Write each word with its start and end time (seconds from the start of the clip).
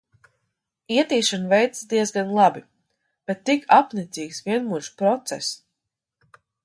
Ietīšana 0.93 1.51
veicas 1.51 1.83
diezgan 1.91 2.31
labi, 2.39 2.63
bet 3.31 3.43
tik 3.51 3.67
apnicīgs, 3.81 4.41
vienmuļš 4.49 4.91
process. 5.03 5.53